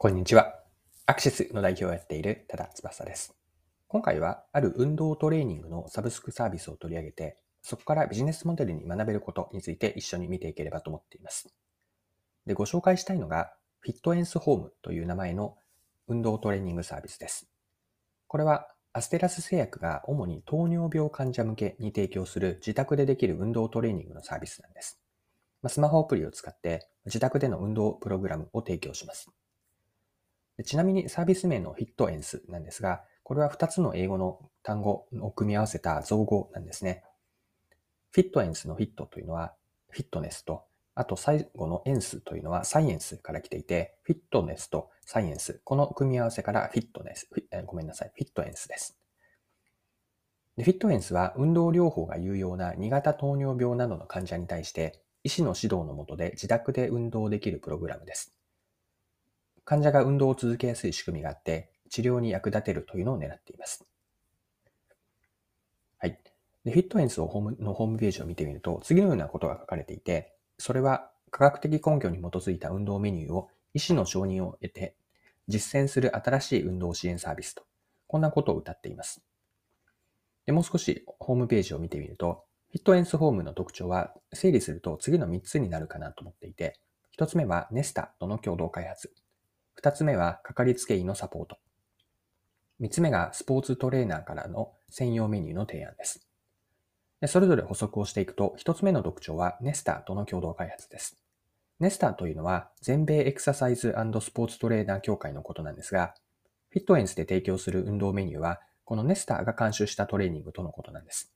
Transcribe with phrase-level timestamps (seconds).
[0.00, 0.54] こんにちは。
[1.06, 3.34] アクシスの代表をやっている多田翼です。
[3.88, 11.52] 今回はある運動トレーニングのサブスクサービスを取り上げて、そこからビジネスモデルに学べることについて一緒に見ていければと思っています。
[12.46, 15.56] で、ご紹介したいのが、フィットエンスホームという名前の
[16.06, 17.50] 運動トレーニングサービスです。
[18.28, 25.00] これはアステラス製薬が主に糖尿病患者向けに提供する自宅でできる運動トレーニングのサービスなんです。
[25.66, 29.28] スマホアプリを使って自宅での運動プログラムを提供します。
[30.64, 37.04] ちなみにサービス名のフィットエンスなんですが、これは2つの英語の単語を組み合わせた造語なんですね。
[38.10, 39.54] フィットエンスのフィットというのは
[39.90, 47.28] フィットネスと、あと最後のエンスというのはサイエンスから来ていて、フィットネスとサイエンス、この組み合わせからフィットネス、
[47.66, 48.98] ごめんなさい、フィットエンスです。
[50.56, 58.37] でフィットエンスは運動療法が有用な2型糖尿病などの患者に対して、医師の指導のもとで自宅で運動できるプログラムです。
[59.68, 63.84] 患者が運動を続けやすい仕組みがあって、治療に役立てるというのを狙っています。
[65.98, 66.18] はい。
[66.64, 74.96] でフィットエンスをホームのホームページを見てみると、次のようなことが書かれていて、それは科学的根拠に基づいた運動メニューを医師の承認を得て
[75.48, 77.64] 実践する新しい運動支援サービスと、
[78.06, 79.20] こんなことを謳っています。
[80.46, 86.80] でもう少しホームページを見てみると、フィットエンスホームの特徴は整理すると次の3つになるかなと思っていて、
[87.18, 89.12] 1つ目はネスタとの共同開発。
[89.78, 91.56] 二つ目は、かかりつけ医のサポート。
[92.80, 96.26] 三つ目が、スポーツトレーナーからの専用メニューの提案です。
[97.20, 101.22] でそれぞれ補足をしていくと、一つ目の特徴は、ネスターとの共同開発です。
[101.78, 106.12] ネスターというのは、全米エクササイズスポーツトレーナー協会のことなんですが、
[106.70, 111.32] フィットエンスで提供する運動メニューは、このネスターが監修したトレーニングとのことなんです。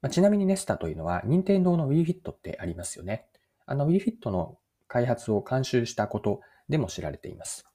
[0.00, 3.26] まあ、ちなみにネスターというのは、任天堂の WeFit ってありますよね。
[3.66, 7.66] あの WeFit の開発を監修したことでも知られています。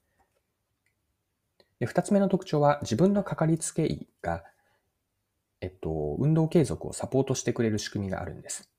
[1.80, 4.42] で二つ目の特徴は自分のかかりつけ医が、
[5.60, 8.70] えっと、運動継続をサポートしてくれる仕組みがあるんです。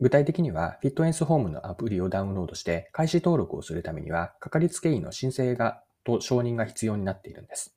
[0.00, 7.74] 具体的には、フィットエンスホームのアプリをダウンロードして開始登録をするためには、かかりつけ医の申請がと承認が必要になっているんです。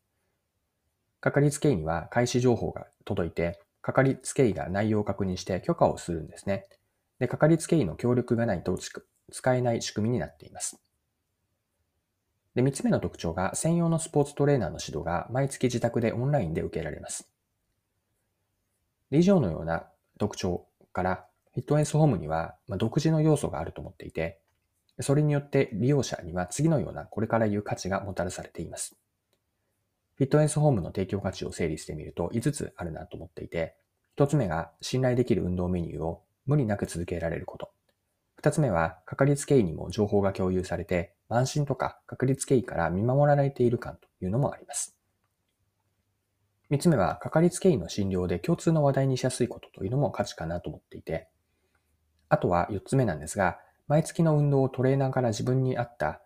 [1.20, 6.66] かかりつけ医には開始情報が届いて、かかりつけ医が内容を確認して許可をするんですね。
[7.20, 8.78] で、かかりつけ医の協力がないと
[9.32, 10.82] 使えない仕組みになっています。
[12.58, 17.30] で、三つ目の特徴が、専用のスポーツトレーナーの指導が毎月自宅でオンラインで受けられます。
[19.12, 19.86] 以上のような
[20.18, 24.40] 特徴から、フィットエンスホームには、独自の要素があると思っていて、
[25.02, 28.96] それによって利用者には次のようなこれから言う価値がもたらされています。
[30.16, 33.76] フィットエンスホームの提供価値を整理してみると5つあるなと思っていて、
[34.18, 37.70] 1つ目が信頼できる運動メニューを無理なく続けられること。
[38.38, 44.98] 二つ目は、かかりつけ医にも情報が共有されて、安心とかかかりつけ医から見守られている感というのもあります。
[46.70, 51.30] 三つ目は、かかりつけ医の診療で共通の話題にしやすいことというのも価値かなと思っていて、
[52.30, 53.58] あとは四つ目なんですが、
[53.88, 56.22] 毎月の運動をトレーナーから自分に合った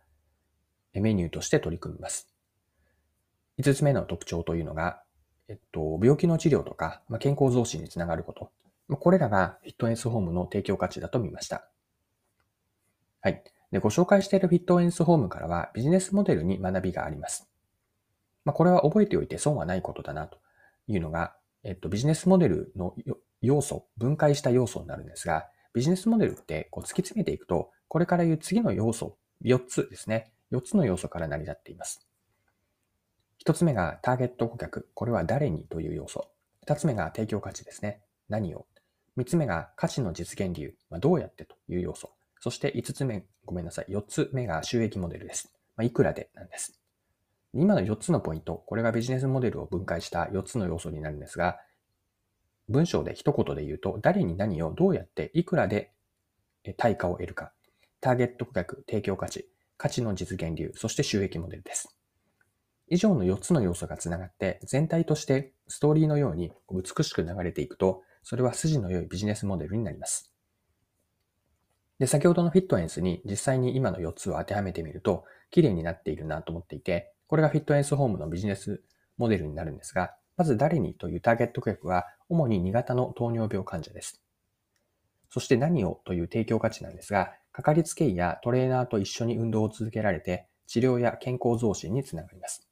[0.93, 2.33] メニューとして取り組みます。
[3.57, 5.03] 五つ目の特徴というのが、
[5.47, 8.51] えっと、病気の治療とか、ま、健康増進につながること。
[8.97, 11.69] これらがフィットネスホームの提供価値だと見ました。
[13.21, 13.43] はい。
[13.71, 17.49] で、ご紹介しているフィットエンスホームからはビジネスモデルに学びがあります。
[18.43, 20.39] まあ、これは覚えておいて損はないことだなと
[20.87, 22.95] いうのが、えっと、ビジネスモデルの
[23.41, 30.33] 要素、分解した要素になるんですが、ビジネスモデルってこう突き詰めていくと、これから言う次の要素、4つですね。
[30.51, 32.07] 4つの要素から成り立っています。
[33.45, 34.89] 1つ目がターゲット顧客。
[34.93, 36.29] これは誰にという要素。
[36.67, 38.01] 2つ目が提供価値ですね。
[38.29, 38.67] 何を。
[39.17, 40.75] 3つ目が価値の実現理由。
[40.89, 42.11] まあ、どうやってという要素。
[42.39, 43.85] そして5つ目、ごめんなさい。
[43.89, 45.53] 4つ目が収益モデルです。
[45.75, 46.79] まあ、いくらでなんです。
[47.53, 51.59] 今の4つのポイント、これがビジネスモデルを分解した4つの要素になるんですが、
[52.69, 55.91] 文章で一言で言うと、誰に何をどうやっていくらで
[56.77, 57.51] 対価を得るか、
[57.99, 61.97] ターゲット顧客、提供価値、価値の実現理由、そして収益モデルです。
[62.87, 70.30] 以上の4つの要素がつながって、全体としてストーリーのように美しく流れていくと、それは筋の良いビジネスモデルになります。
[72.01, 78.81] で、先ほどのフィットエンスに実際に今の4つを当てはめてみると、綺麗になっているなと思っていて、これがフィットエンスホームのビジネス
[79.19, 84.19] モデルになるんですが、まず誰にというターゲット顧客は、主に2型の糖尿病患者です。
[85.29, 92.67] そして何をという提供価値なんですが、かかりつけ医やトレーナーと一緒に運動を続けられて、治療や健康増進につながります。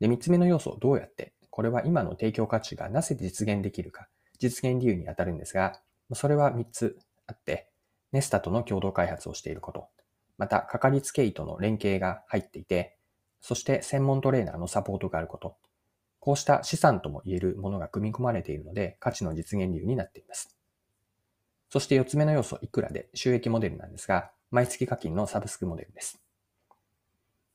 [0.00, 4.06] で、3つ目の要素、どうやって、これは今の提供価値がなぜ実現できるか、
[4.38, 5.80] 実現理由に当たるんですが、
[6.12, 7.71] それは3つあって、
[8.12, 9.88] ネスタとの共同開発をしていること。
[10.38, 12.96] また、かかりつけ医との連携が入っていて、
[13.40, 15.56] そして専門トレーナーのサポートがあること、
[16.20, 20.56] こうした資産とも言えるものが組み込まれているので、価値の実現理由になっています。
[21.68, 26.22] そして4つ目の要素、いくらで収益モデルなんですが、毎月課金のサブスクモデルです。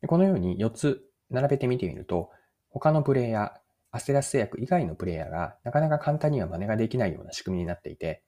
[0.08, 2.32] このように4つ並べてみてみると、
[2.70, 3.60] 他のプレイヤー、
[3.92, 8.24] アステラス製薬以外のプレイヤーがなかなか簡単には真似ができないような仕組みになっていて、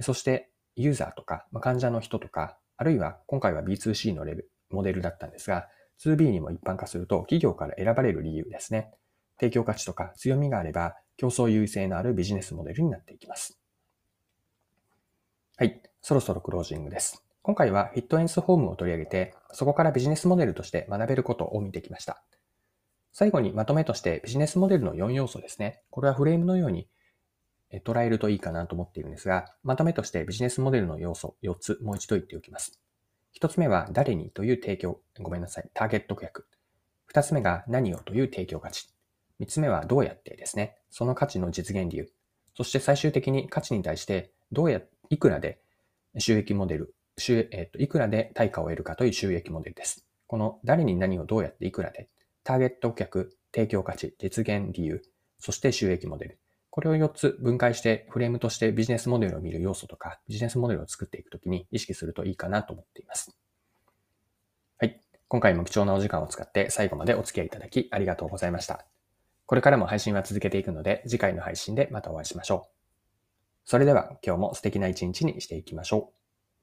[0.00, 5.68] そしてユーザーとか、ま患者の人とか、あるいは今回は B2C のレベ、モデルだったんですが、
[6.04, 8.90] 2B にも一般化すると企業から選ばれる理由ですね。
[9.38, 13.58] 提供価値とか強みがあれば競争優位性のあるビジネスモデルになっていきます。
[15.56, 15.80] はい。
[16.00, 17.24] そろそろクロージングです。
[17.42, 22.22] 今回はフィットエンスホームを取り上げて、そこからビジネスモデルとして学べることを見てきました。
[23.12, 25.82] 最後にまとめとしてビジネスモデルの4要素ですね。
[25.90, 26.88] これはフレームのように
[27.80, 32.78] 捉えるといいかなと思っているんですが、まとめとしてビジネスモデルの要素4つもう一度言っておきます。
[33.40, 36.46] 1つ目は誰にという提供、ごめんなさい、ターゲット顧客。
[37.12, 38.88] 2つ目が何をという提供価値。
[39.40, 42.10] 3つ目はどうやってですね、その価値の実現理由。
[42.56, 45.60] そして最終的に価値に対してどうや、いくらで
[46.18, 50.06] 収益モデル、収えっ、と、いくらで対価を得るかという収益モデルです。
[50.26, 52.08] この誰に何をどうやっていくらで、
[52.44, 55.02] ターゲット顧客、提供価値、実現理由、
[55.38, 56.38] そして収益モデル。
[56.72, 63.36] これを4つ分解してフレームとしてビジネスモデルを見る要素とか、ビジネスモデルを作っていくときに意識するといいかなと思っています。
[64.78, 64.98] はい。
[65.28, 68.86] 今回も貴重なお時間を使って最後までお付き合いいただきありがとうございました。
[69.44, 72.72] これからも配信は続けていくので、次回の配信でまたお会いしましょう。
[73.66, 76.21] それでは今日も素敵な一日にしていきましょう。